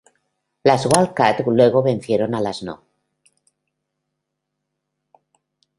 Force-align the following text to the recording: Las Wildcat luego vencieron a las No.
Las 0.63 0.87
Wildcat 0.87 1.41
luego 1.45 1.83
vencieron 1.83 2.33
a 2.33 2.41
las 2.41 2.63
No. 2.63 2.81